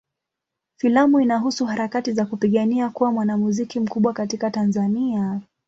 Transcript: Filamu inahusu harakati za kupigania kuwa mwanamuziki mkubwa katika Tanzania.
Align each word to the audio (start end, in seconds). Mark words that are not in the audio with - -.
Filamu 0.77 1.19
inahusu 1.19 1.65
harakati 1.65 2.11
za 2.13 2.25
kupigania 2.25 2.89
kuwa 2.89 3.11
mwanamuziki 3.11 3.79
mkubwa 3.79 4.13
katika 4.13 4.51
Tanzania. 4.51 5.41